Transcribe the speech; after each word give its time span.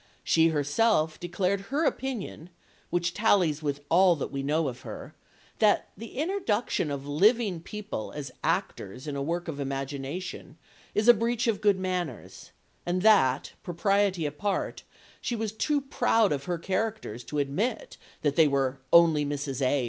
She 0.23 0.47
herself 0.47 1.19
declared 1.19 1.61
her 1.69 1.85
opinion, 1.85 2.49
which 2.89 3.13
tallies 3.13 3.61
with 3.61 3.81
all 3.87 4.15
that 4.15 4.31
we 4.31 4.41
know 4.41 4.67
of 4.67 4.81
her, 4.81 5.13
that 5.59 5.89
the 5.95 6.17
introduction 6.17 6.89
of 6.89 7.05
living 7.07 7.59
people 7.61 8.11
as 8.11 8.31
actors 8.43 9.05
in 9.05 9.15
a 9.15 9.21
work 9.21 9.47
of 9.47 9.59
imagination 9.59 10.57
is 10.95 11.07
a 11.07 11.13
breach 11.13 11.45
of 11.45 11.61
good 11.61 11.77
manners, 11.77 12.49
and 12.83 13.03
that, 13.03 13.51
propriety 13.61 14.25
apart, 14.25 14.81
she 15.21 15.35
was 15.35 15.51
too 15.51 15.81
proud 15.81 16.31
of 16.31 16.45
her 16.45 16.57
characters 16.57 17.23
to 17.25 17.37
admit 17.37 17.97
that 18.23 18.35
they 18.35 18.47
were 18.47 18.79
"only 18.91 19.23
Mrs. 19.23 19.61
A. 19.61 19.79